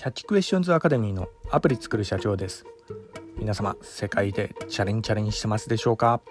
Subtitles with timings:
[0.00, 2.64] キャッチクエスチョンズアカデミーのアプリ作る社長です
[3.36, 6.22] 皆様世界でチャレンチャレンしてますでしょうか、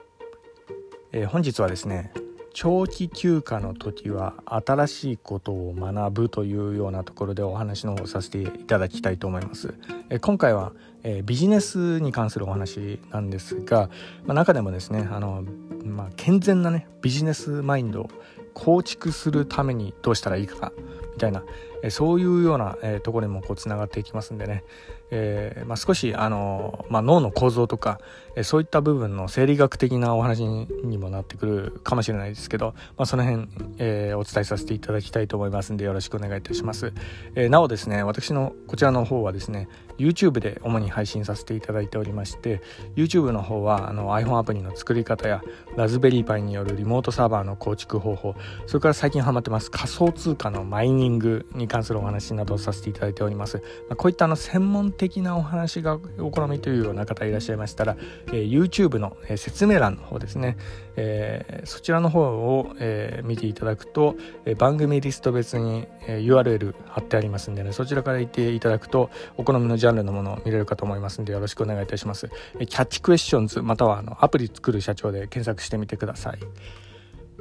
[1.12, 2.12] えー、本日はですね
[2.52, 9.76] 長期休暇の時は新しいことを学ぶというようなところでお話の方させていただきたいと思います。
[10.10, 10.74] え今回は、
[11.04, 13.92] えビジネスに関するお話なんですが、
[14.26, 15.46] まあ、中でもですねあの、
[15.86, 18.10] まあ、健全なねビジネスマインドを
[18.54, 20.72] 構築するためにどうしたらいいか
[21.14, 21.44] みたいな、
[21.84, 24.64] えそういうような、えところにもこうつながっていきますんでね、
[25.12, 28.00] えー、まあ、少しあの、まあ、脳の構造とか、
[28.36, 33.48] えそういった部分の生理学的なお話にもなってくるかもしれないですけど、まあ、その辺、
[33.80, 36.94] えー、お伝えさせていただきたいと思いますんでよろしくお願いいたします、
[37.36, 39.68] えー、なおですね私のこちらの方はですね
[40.00, 42.62] YouTube で主に配信させていただいておりまして
[42.96, 45.44] YouTube の方はあの iPhone アプリの作り方や
[45.76, 48.36] ラズベリーパイによるリモートサーバーの構築方法
[48.66, 60.58] それから最近ハマってます仮想通貨のマイニングに関するお話などをさせていただいております、まあ、こういったあの専門的なお話がお好みというような方いらっしゃいましたら、えー、YouTube の、え説明欄の方ですね、
[61.02, 76.40] えー、そちらの方を、えー、見ていただくと、え番組リスト別に、え URL 貼ってありますんでねそちらから行っていただくとお好みのジャンルのものを見れるかと思いますんでよろしくお願いいたします、えキャッチクエスチョンズまたはあのアプリ作る社長で検索してみてください。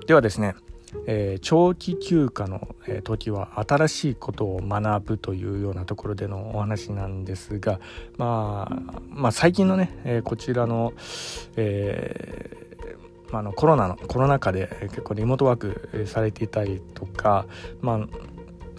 [0.06, 0.54] ではですね
[1.06, 7.78] えー、長期休暇の、えー、時は新しいことを学ぶというようなところでのお話なんですが、
[8.16, 10.94] まあ、まあ最近のね、えー、こちらの、
[11.56, 12.67] えー
[13.30, 17.46] まあ、のコロナのコロナ禍で結構リモートワークされていたりとか、
[17.80, 18.00] まあ、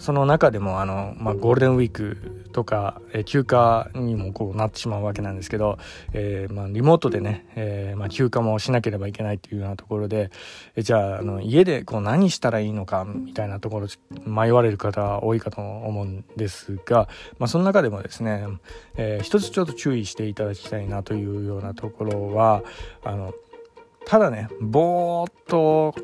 [0.00, 5.78] その中でもあの、まあ、ゴールデンウィークとか、休暇にもこうなってしまうわけなんですけど、
[6.14, 10.30] えーまあ、リモートでね、えーまあ、休暇もしなければいけないというようなところで、
[10.74, 13.88] え、じゃああの家でこう何したらいいのかみたいなところ
[14.24, 18.46] 迷われる方多いかと思うんですが、まあ、その中でもですね、
[18.96, 22.62] えー、一つちょっと注意していただきたいなというようなところは
[23.04, 23.34] あの
[24.06, 25.94] ただねぼーっと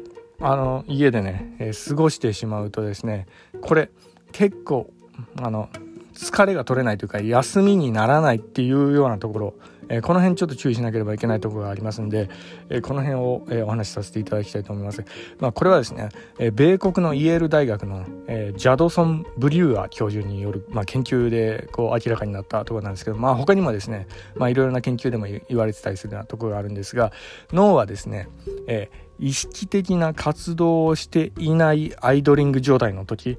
[0.40, 3.26] あの家でね、えー、過ごしてしまうとですね
[3.62, 3.90] これ
[4.32, 4.90] 結構
[5.36, 5.68] あの
[6.16, 9.54] 疲れが取れないというか休みにならないっていうようなところ、
[9.88, 12.28] え、この辺ちょっと注意しなければいけないところがありますんで、
[12.68, 15.04] え、この辺を、え、お話しさせていただきたいと思います。
[15.38, 16.08] まあ、これはですね、
[16.38, 27.12] え米国のイェール大学の、えジャドソン・ブリューア教授による、まあ、研究でこう明らかになったところなんですけど、まあ、他にもですね、まあ、いろいろな研究でも言われてたりするようなところがあるんですが
[27.52, 28.28] 脳はですね、
[28.66, 33.38] えー意識的な活動をしていないアイドリング状態の時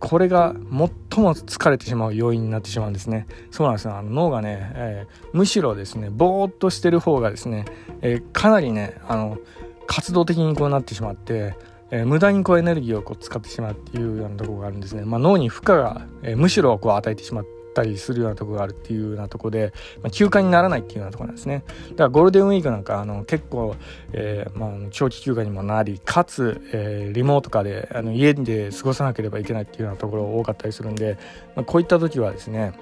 [0.00, 7.64] これが最も疲れてしまう要因になってしまうんですねそうなんですよあの脳がね、えー、むしろでですねぼーっとしてる方がですね、
[8.02, 9.38] えー、かなりねあの
[9.86, 11.54] 活動的にこうなってしまって
[11.90, 15.04] えー、無駄にこうエネルギーをこう使ってしまうっていうようなとこがあるんですね。
[15.04, 19.72] まあ、脳に負荷が、えー、むしろこう与えてしまったりするようなとこがあるっていうようなとこで、
[20.02, 23.76] まあ、休暇にならないっていうようなとこなんですねだからゴールデンウィークなんかあの結構、
[24.12, 31.18] えー、まあ、長期休暇にもなりかつ、え、リモート化であの家で過ごさなければいけないっていうようなところ多かったりするんで、
[31.54, 32.72] まあ、こういった時はですね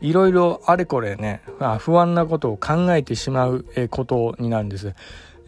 [0.00, 4.94] いろいろあれこれね、まあ、不安なことを考えてしまうことになるんです。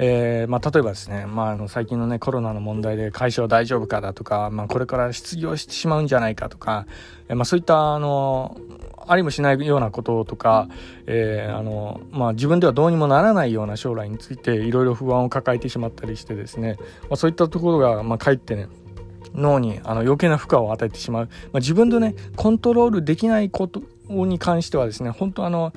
[0.02, 6.86] えーまあ、例えばですね、まあ、あの最近の、ね、コロナの問題で会社は大丈夫かだとか、まあ、これから失業してしまうんじゃないかとか、
[7.28, 8.58] えーまあ、そういったあの
[9.06, 10.68] ありもしないようなこととか、
[11.06, 18.68] えーあのまあ、自分ではどうにもならないような将来についていろいろ不安を抱えてしまったりしてですね、まあ、そういったところが、まあ、かえってね
[19.34, 23.82] 脳にあの余計な負荷を与えてしまう、まあ、自分でねコントロールできないこと
[24.26, 25.72] に関してはですね本当あの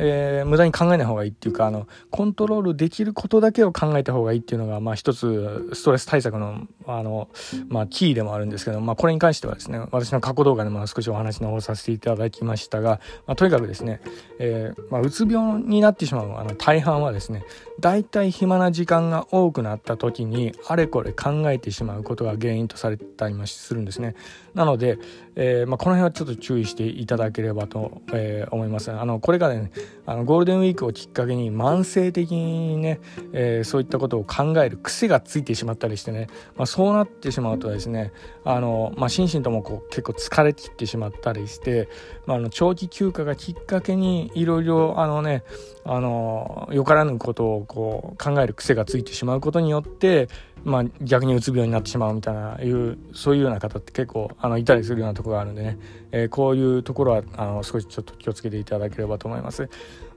[0.00, 7.28] えー、無駄に考えない方がいいっていうかあのコントロールできることだけを考えた方がいいっていうのが、まあ、一つストレス対策のあの、
[7.68, 14.00] まあ、キーでもあるんですけど、まあ、これに関してはですね私の過去動画でも少しお話の方させていただきましたが、まあ、とにかくですね、
[14.38, 17.44] えーまあ、うつ病になってしまうあの大半はですね
[17.80, 24.14] 大体暇な時間が多くなった時にあれこれ考えてしまうことが原因とされたりもするんですね。
[24.54, 24.98] なので、
[25.36, 28.90] えーまあ、この辺はちょっと注意していただければと、えー、思います。
[28.90, 29.70] あのこれがね
[30.06, 32.98] あのゴールデンウィークをきっかけに慢性的にね、
[33.34, 38.12] えー、そういったことを考える癖がついてしまったりしてね、まあ、そうなってしまうとですね
[38.44, 41.90] あの、まあ、心身ともこう結構疲れきってしまったりして、
[42.24, 45.44] まあ、あの長期休暇がきっかけにいろいろあのね
[45.84, 50.28] あのよからぬことをこう考える癖がついてしまうことによって
[50.68, 55.78] まあ、逆にうつ病になってしまうみたいないうそういうような方って結構あのいたりするようなとこがあるんでね、
[56.12, 59.68] えー、こういうところはあの少しちょっと気をつけていただければと思います。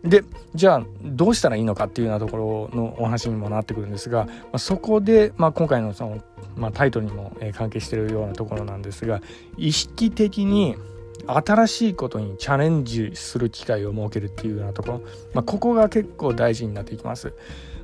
[0.04, 0.24] で
[0.56, 6.24] じゃあどうしたらいいのかっていうようなところのお話にもなってくるんですが、まあ、そこで、まあ、今回のその、
[6.56, 9.22] まあ、タイトルにも、え関係してるようなところなんですが
[9.58, 10.76] 意識的に
[11.28, 15.02] 新しいことにチャレンジする機会を設けるっていうようなところ、
[15.34, 17.34] まあ、ここが結構大事になっていきます。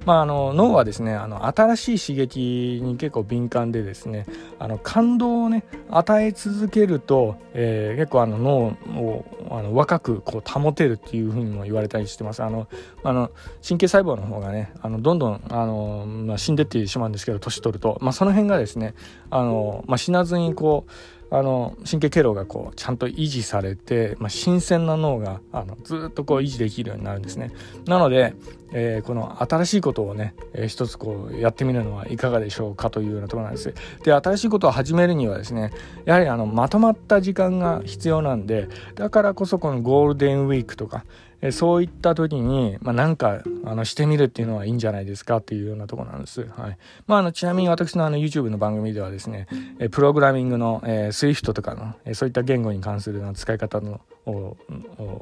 [0.06, 4.26] まあ、あの脳はですねあの新しい刺激に結構敏感でですね
[4.60, 8.58] あの感動をね与え続けると、えー、結構あの脳
[9.02, 12.44] をあの若くこう保てるっていうふうにも言われたりしてます。
[12.44, 12.68] あの
[13.04, 13.32] あの
[13.68, 18.94] 神経細胞の方がねあのどんどんあの、まあ、死んでってしまうんですけど年取ると、まあ、その辺がですね
[19.30, 20.92] あの、まあ、死なずにこう
[21.30, 27.52] あの神経経路がこうちゃんと維持されて、まあ、新鮮な脳があのずっとこう維持できるようになるんですね。
[27.86, 28.34] なので、
[28.72, 33.74] えー、この新しいことをね、えー、一つこうやってみるのはいかがでしょうかというようなところなんです。
[34.04, 35.72] で新しいことを始めるにはですね
[36.06, 41.06] やはりあのまとまった時間が必要なんでだからこそこのゴールデンウィークとか
[41.42, 45.38] えそういった時に、まあ、なんかあのしてみるっていうのはいいんじゃないですか？
[45.38, 46.42] っていうようなところなんです。
[46.42, 49.48] はいまあ、あのちなみに私のあの YouTube の番組ではですね、
[49.80, 54.02] えプログラミングの、えー、Swift とかの、えそういった言語に関する使い方の
[54.32, 54.58] を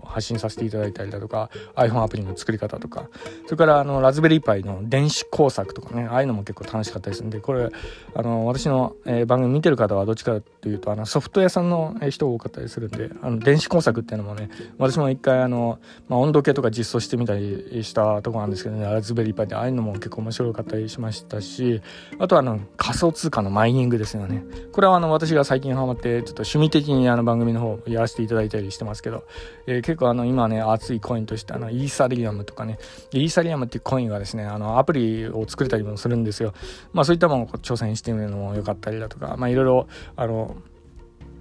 [0.03, 3.09] 発信させていただいたりだとか iPhone アプリの作り方とか
[3.45, 7.69] それからあのラズベリーパイの電子工作とかねああいうのも結構楽しかったりするんでこれ
[8.13, 21.81] あの私の、えー、番組見てる方はどっちかというとあのソフト屋さんの人が多かったりするんであの電子工作っていうのもね私も一回あの、まあ、温度計とか実装してみたりしたとこなんですけどねラズベリーパイでああいうのも結構面白かったりしましたし
[22.19, 24.43] あとはあの仮想通貨のマイニングですよね。
[24.71, 28.94] これはあの私が最近ハマってちょっと趣味的にあの番組の方やらせていただいたりしてます。
[28.95, 29.25] ますけど、
[29.67, 32.79] えー、結構あの今ね熱いコインとしてあのイーサリアムとかね
[33.11, 36.53] イーサリアムっていうコインがですねあのアプリを作れたりもするんですよ。
[36.93, 40.55] まあそういったものを挑戦してみるのも良かったりだとかまあいろいろあの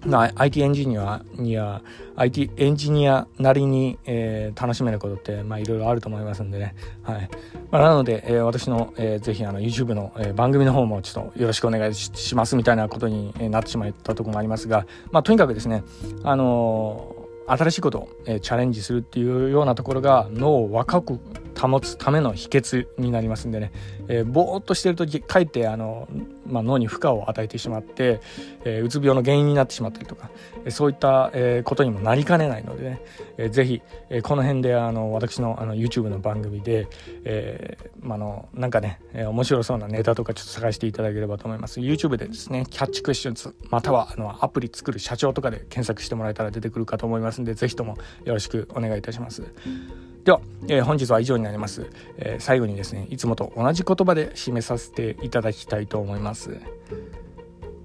[0.07, 1.83] まあ、IT エンジニアには
[2.17, 7.31] IT エンジニアなりに、えー、楽しめることってまあいろいろあると思いますんでね、はい。
[7.71, 15.83] まあ、なので、えー、私の、えー、ぜひあの YouTube の、えー、番組の方もちょっとよろしくお願いしますみたいなことになってしまったところもありますが、まあ、とにかくですね、
[16.23, 17.14] あの
[17.47, 21.19] 新しいことを、えチャレンジするっていうようなところが脳を若く
[21.59, 23.73] 保つための秘訣になりますんでね、
[24.09, 26.09] えー、ぼーっとしてるとかえってあの、
[26.47, 28.21] まあ、脳に負荷を与えてしまって、
[28.65, 30.31] えー、うつ病の原因になってしまったりとか、
[30.71, 33.03] そういった、えー、ことにもなりかねないのでね、
[33.39, 36.89] えー、ぜひ、えー、この辺であの私のあの YouTube の番組で、
[37.25, 41.81] えーまあの、なんかね、えー、面白そうなネタとかちょっと探していただければと思います。
[41.81, 49.43] YouTube でですねキャッチクエスチョンズまたはあのアプリ作る社長とかで検索してもらえたら出てくるかと思いますんでぜひともよろしくお願いいたします。
[50.25, 56.59] では、えー、本日は以上になります、えー、最後にですねいつもと同じ言葉で締めさせていただきたいと思います。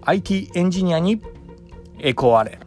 [0.01, 1.21] IT エンジニアに
[1.99, 2.59] エコーあれ。